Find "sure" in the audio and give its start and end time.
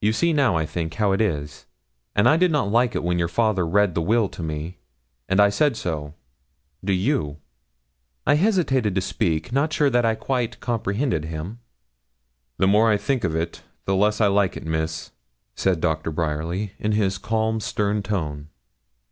9.72-9.90